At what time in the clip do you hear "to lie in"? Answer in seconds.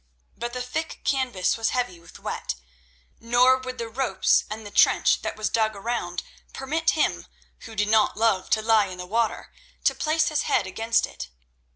8.49-8.97